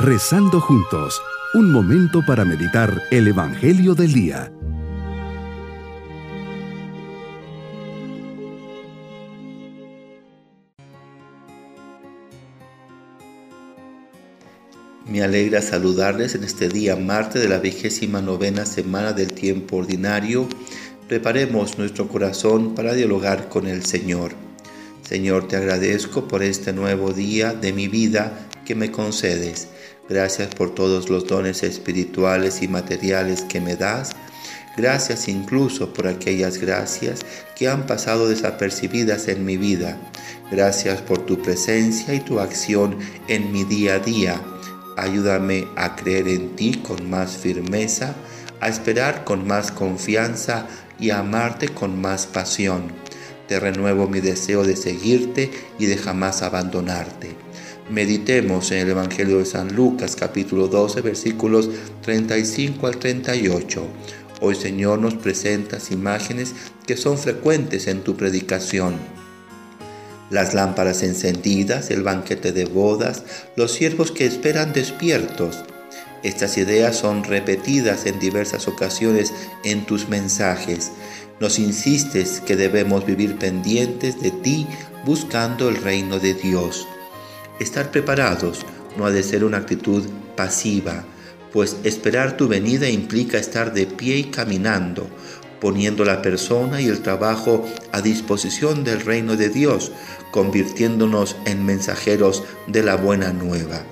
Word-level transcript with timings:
Rezando 0.00 0.60
juntos, 0.60 1.20
un 1.54 1.72
momento 1.72 2.24
para 2.24 2.44
meditar 2.44 3.02
el 3.10 3.26
Evangelio 3.26 3.96
del 3.96 4.12
Día. 4.12 4.52
Me 15.04 15.20
alegra 15.24 15.60
saludarles 15.62 16.36
en 16.36 16.44
este 16.44 16.68
día 16.68 16.94
martes 16.94 17.42
de 17.42 17.48
la 17.48 17.58
vigésima 17.58 18.22
novena 18.22 18.66
semana 18.66 19.12
del 19.12 19.32
tiempo 19.32 19.78
ordinario. 19.78 20.48
Preparemos 21.08 21.76
nuestro 21.76 22.06
corazón 22.06 22.76
para 22.76 22.94
dialogar 22.94 23.48
con 23.48 23.66
el 23.66 23.84
Señor. 23.84 24.30
Señor, 25.02 25.48
te 25.48 25.56
agradezco 25.56 26.28
por 26.28 26.44
este 26.44 26.72
nuevo 26.72 27.12
día 27.12 27.52
de 27.52 27.72
mi 27.72 27.88
vida 27.88 28.48
que 28.68 28.74
me 28.74 28.92
concedes 28.92 29.68
Gracias 30.10 30.54
por 30.54 30.74
todos 30.74 31.10
los 31.10 31.26
dones 31.26 31.62
espirituales 31.62 32.62
y 32.62 32.68
materiales 32.68 33.42
que 33.42 33.60
me 33.60 33.76
das. 33.76 34.12
Gracias 34.76 35.28
incluso 35.28 35.92
por 35.92 36.06
aquellas 36.06 36.58
gracias 36.58 37.20
que 37.56 37.68
han 37.68 37.86
pasado 37.86 38.28
desapercibidas 38.28 39.28
en 39.28 39.44
mi 39.44 39.58
vida. 39.58 39.98
Gracias 40.50 41.02
por 41.02 41.26
tu 41.26 41.42
presencia 41.42 42.14
y 42.14 42.20
tu 42.20 42.40
acción 42.40 42.98
en 43.28 43.52
mi 43.52 43.64
día 43.64 43.96
a 43.96 43.98
día. 43.98 44.40
Ayúdame 44.96 45.66
a 45.76 45.94
creer 45.94 46.28
en 46.28 46.56
ti 46.56 46.72
con 46.76 47.10
más 47.10 47.36
firmeza, 47.36 48.14
a 48.60 48.68
esperar 48.68 49.24
con 49.24 49.46
más 49.46 49.72
confianza 49.72 50.66
y 50.98 51.10
a 51.10 51.18
amarte 51.18 51.68
con 51.68 52.00
más 52.00 52.26
pasión. 52.26 52.92
Te 53.46 53.60
renuevo 53.60 54.08
mi 54.08 54.20
deseo 54.20 54.64
de 54.64 54.76
seguirte 54.76 55.50
y 55.78 55.84
de 55.84 55.98
jamás 55.98 56.40
abandonarte. 56.42 57.27
Meditemos 57.90 58.70
en 58.70 58.80
el 58.80 58.90
Evangelio 58.90 59.38
de 59.38 59.46
San 59.46 59.74
Lucas 59.74 60.14
capítulo 60.14 60.68
12 60.68 61.00
versículos 61.00 61.70
35 62.02 62.86
al 62.86 62.98
38. 62.98 63.86
Hoy 64.42 64.54
Señor 64.56 64.98
nos 64.98 65.14
presentas 65.14 65.90
imágenes 65.90 66.54
que 66.86 66.98
son 66.98 67.16
frecuentes 67.16 67.86
en 67.86 68.02
tu 68.02 68.14
predicación. 68.14 68.96
Las 70.28 70.52
lámparas 70.52 71.02
encendidas, 71.02 71.90
el 71.90 72.02
banquete 72.02 72.52
de 72.52 72.66
bodas, 72.66 73.22
los 73.56 73.72
siervos 73.72 74.12
que 74.12 74.26
esperan 74.26 74.74
despiertos. 74.74 75.64
Estas 76.22 76.58
ideas 76.58 76.94
son 76.94 77.24
repetidas 77.24 78.04
en 78.04 78.18
diversas 78.18 78.68
ocasiones 78.68 79.32
en 79.64 79.86
tus 79.86 80.10
mensajes. 80.10 80.90
Nos 81.40 81.58
insistes 81.58 82.42
que 82.42 82.54
debemos 82.54 83.06
vivir 83.06 83.38
pendientes 83.38 84.20
de 84.20 84.30
ti 84.30 84.66
buscando 85.06 85.70
el 85.70 85.76
reino 85.76 86.18
de 86.18 86.34
Dios. 86.34 86.86
Estar 87.60 87.90
preparados 87.90 88.64
no 88.96 89.06
ha 89.06 89.10
de 89.10 89.22
ser 89.22 89.44
una 89.44 89.58
actitud 89.58 90.04
pasiva, 90.36 91.04
pues 91.52 91.76
esperar 91.82 92.36
tu 92.36 92.46
venida 92.46 92.88
implica 92.88 93.38
estar 93.38 93.72
de 93.72 93.86
pie 93.86 94.18
y 94.18 94.24
caminando, 94.24 95.08
poniendo 95.60 96.04
la 96.04 96.22
persona 96.22 96.80
y 96.80 96.86
el 96.86 97.00
trabajo 97.00 97.66
a 97.90 98.00
disposición 98.00 98.84
del 98.84 99.00
reino 99.00 99.36
de 99.36 99.48
Dios, 99.48 99.92
convirtiéndonos 100.30 101.36
en 101.46 101.64
mensajeros 101.64 102.44
de 102.66 102.82
la 102.82 102.96
buena 102.96 103.32
nueva. 103.32 103.82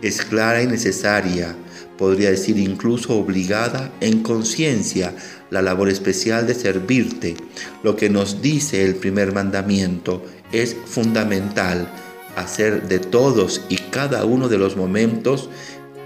Es 0.00 0.22
clara 0.22 0.62
y 0.62 0.66
necesaria, 0.66 1.54
podría 1.98 2.30
decir 2.30 2.58
incluso 2.58 3.16
obligada 3.16 3.92
en 4.00 4.22
conciencia, 4.22 5.14
la 5.50 5.60
labor 5.60 5.90
especial 5.90 6.46
de 6.46 6.54
servirte. 6.54 7.36
Lo 7.82 7.94
que 7.94 8.08
nos 8.08 8.40
dice 8.40 8.84
el 8.84 8.94
primer 8.94 9.32
mandamiento 9.32 10.24
es 10.50 10.74
fundamental 10.86 11.88
hacer 12.36 12.88
de 12.88 12.98
todos 12.98 13.62
y 13.68 13.76
cada 13.76 14.24
uno 14.24 14.48
de 14.48 14.58
los 14.58 14.76
momentos 14.76 15.48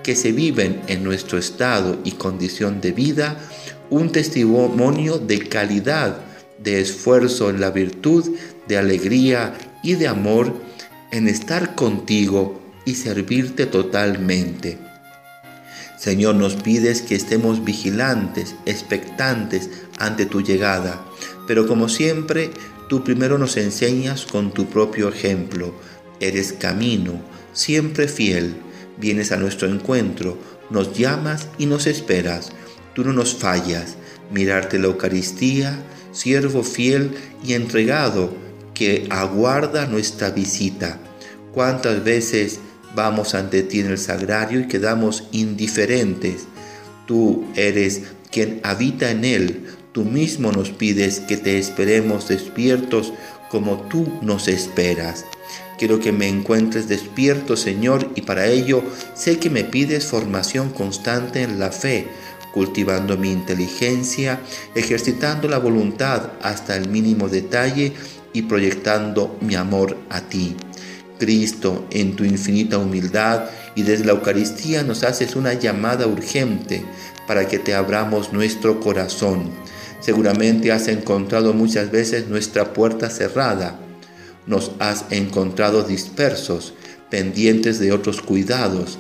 que 0.03 0.15
se 0.17 0.33
viven 0.33 0.81
en 0.87 1.03
nuestro 1.03 1.39
estado 1.39 1.99
y 2.05 2.13
condición 2.13 2.81
de 2.81 2.93
vida 2.93 3.39
un 3.91 4.11
testimonio 4.13 5.19
de 5.19 5.49
calidad, 5.49 6.21
de 6.59 6.81
esfuerzo 6.81 7.51
en 7.51 7.61
la 7.61 7.71
virtud, 7.71 8.37
de 8.67 8.79
alegría 8.79 9.55
y 9.83 9.95
de 9.95 10.09
amor 10.09 10.55
en 11.13 11.29
estar 11.29 11.75
contigo 11.75 12.61
y 12.85 12.95
servirte 12.95 13.67
totalmente. 13.67 14.79
Señor, 15.99 16.35
nos 16.35 16.57
pides 16.57 17.03
que 17.03 17.15
estemos 17.15 17.65
vigilantes, 17.65 18.55
expectantes 18.67 19.71
ante 19.99 20.27
tu 20.27 20.43
llegada, 20.43 21.05
pero 21.47 21.67
como 21.67 21.89
siempre, 21.89 22.51
tú 22.89 23.03
primero 23.03 23.39
nos 23.39 23.57
enseñas 23.57 24.27
con 24.27 24.53
tu 24.53 24.67
propio 24.67 25.09
ejemplo 25.09 25.75
Eres 26.21 26.53
camino, 26.53 27.21
siempre 27.53 28.09
fiel, 28.09 28.55
vienes 28.99 29.33
a 29.33 29.37
nuestro 29.37 29.69
encuentro, 29.69 30.39
nos 30.71 30.97
llamas 30.97 31.49
y 31.59 31.67
nos 31.67 31.87
esperas. 31.87 32.53
Tú 32.95 33.05
no 33.05 33.13
nos 33.13 33.35
fallas. 33.35 33.97
Mirarte 34.33 34.79
la 34.79 34.87
Eucaristía, 34.87 35.79
siervo 36.13 36.63
fiel 36.63 37.13
y 37.45 37.53
entregado 37.53 38.35
que 38.75 39.07
aguarda 39.11 39.87
nuestra 39.87 40.31
visita. 40.31 40.99
¿Cuántas 41.53 42.03
veces 42.03 42.59
vamos 42.95 43.35
ante 43.35 43.63
ti 43.63 43.81
en 43.81 43.87
el 43.87 43.99
sagrario 43.99 44.61
y 44.61 44.69
quedamos 44.69 45.25
indiferentes? 45.31 46.47
Tú 47.07 47.47
eres 47.55 48.03
quien 48.33 48.61
habita 48.65 49.11
en 49.11 49.25
él. 49.25 49.67
Tú 49.93 50.05
mismo 50.05 50.51
nos 50.53 50.71
pides 50.71 51.21
que 51.21 51.37
te 51.37 51.59
esperemos 51.59 52.29
despiertos 52.29 53.13
como 53.49 53.83
tú 53.89 54.19
nos 54.23 54.49
esperas. 54.49 55.25
Quiero 55.79 56.01
que 56.01 56.11
me 56.11 56.27
encuentres 56.27 56.89
despierto, 56.89 57.55
Señor, 57.55 58.11
y 58.15 58.23
para 58.23 58.47
ello 58.47 58.83
sé 59.15 59.39
que 59.39 59.51
me 59.51 59.63
pides 59.63 60.07
formación 60.07 60.71
constante 60.71 61.43
en 61.43 61.59
la 61.59 61.71
fe, 61.71 62.09
cultivando 62.55 63.19
mi 63.19 63.31
inteligencia, 63.31 64.41
ejercitando 64.75 65.49
la 65.49 65.59
voluntad 65.59 66.31
hasta 66.41 66.77
el 66.77 66.89
mínimo 66.89 67.29
detalle 67.29 67.93
y 68.33 68.43
proyectando 68.43 69.37
mi 69.43 69.55
amor 69.55 69.99
a 70.09 70.23
ti. 70.23 70.57
Cristo, 71.19 71.87
en 71.91 72.17
tu 72.17 72.25
infinita 72.25 72.79
humildad 72.79 73.51
y 73.75 73.83
desde 73.83 74.07
la 74.07 74.13
Eucaristía 74.13 74.83
nos 74.83 75.03
haces 75.03 75.37
una 75.37 75.53
llamada 75.53 76.07
urgente 76.07 76.85
para 77.27 77.49
que 77.49 77.59
te 77.59 77.75
abramos 77.75 78.33
nuestro 78.33 78.81
corazón. 78.81 79.51
Seguramente 80.01 80.73
has 80.73 80.89
encontrado 80.89 81.53
muchas 81.53 81.91
veces 81.91 82.29
nuestra 82.29 82.73
puerta 82.73 83.11
cerrada 83.11 83.79
nos 84.47 84.73
has 84.79 85.05
encontrado 85.11 85.83
dispersos, 85.83 86.75
pendientes 87.11 87.79
de 87.79 87.93
otros 87.93 88.21
cuidados. 88.23 88.99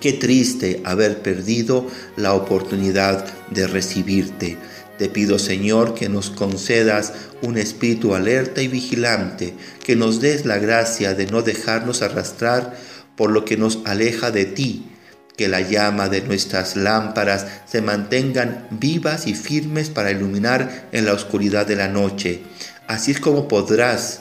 Qué 0.00 0.12
triste 0.12 0.80
haber 0.84 1.22
perdido 1.22 1.86
la 2.16 2.34
oportunidad 2.34 3.24
de 3.50 3.66
recibirte. 3.66 4.56
Te 4.98 5.08
pido, 5.08 5.38
Señor, 5.38 5.94
que 5.94 6.08
nos 6.08 6.30
concedas 6.30 7.12
un 7.40 7.56
espíritu 7.56 8.14
alerta 8.14 8.62
y 8.62 8.68
vigilante, 8.68 9.54
que 9.84 9.96
nos 9.96 10.20
des 10.20 10.44
la 10.44 10.58
gracia 10.58 11.14
de 11.14 11.26
no 11.26 11.42
dejarnos 11.42 12.02
arrastrar 12.02 12.76
por 13.16 13.30
lo 13.30 13.44
que 13.44 13.56
nos 13.56 13.80
aleja 13.84 14.30
de 14.30 14.44
ti, 14.44 14.86
que 15.36 15.48
la 15.48 15.60
llama 15.60 16.08
de 16.08 16.20
nuestras 16.22 16.76
lámparas 16.76 17.46
se 17.66 17.80
mantengan 17.80 18.66
vivas 18.70 19.26
y 19.26 19.34
firmes 19.34 19.88
para 19.88 20.10
iluminar 20.10 20.88
en 20.92 21.06
la 21.06 21.14
oscuridad 21.14 21.66
de 21.66 21.76
la 21.76 21.88
noche. 21.88 22.42
Así 22.86 23.12
es 23.12 23.20
como 23.20 23.48
podrás 23.48 24.20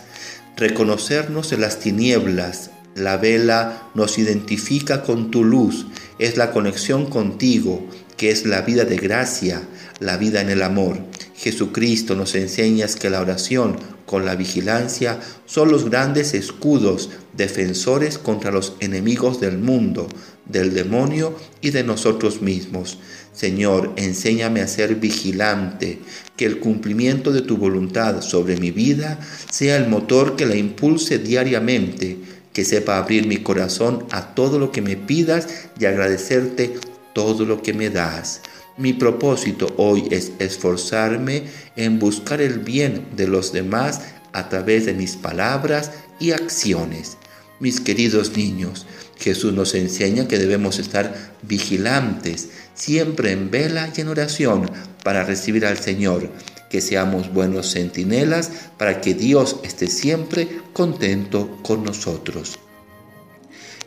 reconocernos 0.62 1.52
en 1.54 1.62
las 1.62 1.80
tinieblas. 1.80 2.70
La 2.94 3.18
vela 3.18 3.90
nos 3.96 4.20
identifica 4.20 5.02
con 5.02 5.32
tu 5.32 5.44
luz, 5.44 5.88
es 6.20 6.38
la 6.38 6.52
conexión 6.52 7.08
contigo, 7.08 7.84
que 8.16 8.30
es 8.30 8.46
la 8.46 8.62
vida 8.62 8.86
de 8.86 8.98
gracia, 8.98 9.64
la 10.00 10.18
vida 10.18 10.40
en 10.40 10.52
el 10.52 10.62
amor. 10.62 11.00
Jesucristo 11.36 12.16
nos 12.16 12.36
enseñas 12.36 12.96
que 12.96 13.10
la 13.10 13.22
oración 13.22 13.78
con 14.12 14.26
la 14.26 14.36
vigilancia 14.36 15.22
son 15.46 15.72
los 15.72 15.90
grandes 15.90 16.34
escudos 16.34 17.12
defensores 17.32 18.18
contra 18.18 18.52
los 18.52 18.74
enemigos 18.82 19.40
del 19.40 19.58
mundo, 19.58 20.10
del 20.46 20.74
demonio 20.74 21.34
y 21.62 21.70
de 21.70 21.86
nosotros 21.86 22.42
mismos. 22.42 22.98
Señor, 23.32 23.94
enséñame 23.96 24.60
a 24.60 24.68
ser 24.68 24.96
vigilante, 24.96 26.00
que 26.36 26.46
el 26.46 26.60
cumplimiento 26.60 27.32
de 27.32 27.42
tu 27.42 27.56
voluntad 27.56 28.22
sobre 28.22 28.58
mi 28.58 28.72
vida 28.72 29.18
sea 29.50 29.78
el 29.78 29.88
motor 29.88 30.36
que 30.36 30.46
la 30.46 30.58
impulse 30.58 31.18
diariamente, 31.18 32.18
que 32.52 32.66
sepa 32.66 32.98
abrir 32.98 33.28
mi 33.28 33.38
corazón 33.38 34.08
a 34.12 34.36
todo 34.36 34.60
lo 34.60 34.74
que 34.74 34.82
me 34.82 34.98
pidas 34.98 35.48
y 35.80 35.86
agradecerte 35.86 36.74
todo 37.14 37.46
lo 37.46 37.62
que 37.62 37.74
me 37.74 37.90
das. 37.90 38.42
Mi 38.82 38.94
propósito 38.94 39.72
hoy 39.78 40.08
es 40.10 40.32
esforzarme 40.40 41.44
en 41.76 42.00
buscar 42.00 42.42
el 42.42 42.58
bien 42.58 43.10
de 43.16 43.28
los 43.28 43.54
demás 43.54 44.02
a 44.34 44.50
través 44.50 44.88
de 44.88 44.96
mis 44.96 45.18
palabras 45.18 45.92
y 46.20 46.32
acciones. 46.32 47.18
Mis 47.60 47.80
queridos 47.80 48.36
niños, 48.36 48.88
Jesús 49.20 49.54
nos 49.54 49.76
enseña 49.76 50.28
que 50.28 50.40
debemos 50.40 50.80
estar 50.80 51.36
vigilantes, 51.44 52.50
siempre 52.74 53.34
en 53.34 53.52
vela 53.52 53.94
y 53.96 54.02
en 54.02 54.08
oración 54.08 54.72
para 55.04 55.26
recibir 55.26 55.68
al 55.68 55.78
Señor, 55.78 56.32
que 56.72 56.82
seamos 56.82 57.32
buenos 57.32 57.72
centinelas 57.72 58.50
para 58.80 59.00
que 59.00 59.14
Dios 59.14 59.58
esté 59.62 59.86
siempre 59.86 60.48
contento 60.74 61.60
con 61.62 61.84
nosotros. 61.84 62.58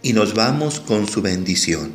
y 0.05 0.13
nos 0.13 0.35
vamos 0.35 0.81
con 0.81 1.09
su 1.09 1.23
bendición. 1.23 1.95